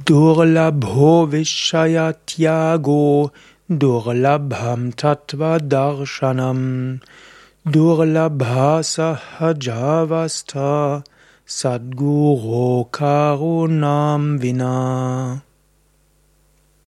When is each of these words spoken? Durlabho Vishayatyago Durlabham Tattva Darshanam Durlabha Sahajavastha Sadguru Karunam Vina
Durlabho 0.00 1.28
Vishayatyago 1.28 3.30
Durlabham 3.70 4.92
Tattva 4.94 5.60
Darshanam 5.60 7.00
Durlabha 7.66 8.82
Sahajavastha 8.82 11.04
Sadguru 11.46 12.90
Karunam 12.90 14.38
Vina 14.40 15.42